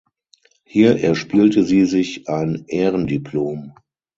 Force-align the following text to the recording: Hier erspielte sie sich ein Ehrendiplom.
Hier 0.63 0.97
erspielte 1.03 1.63
sie 1.63 1.85
sich 1.85 2.27
ein 2.27 2.65
Ehrendiplom. 2.67 3.75